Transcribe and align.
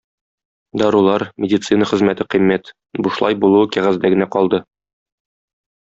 Дарулар, 0.81 1.25
медицина 1.45 1.89
хезмәте 1.91 2.27
кыйммәт, 2.35 2.73
бушлай 3.09 3.39
булуы 3.45 3.71
кәгазьдә 3.77 4.13
генә 4.15 4.31
калды. 4.39 4.65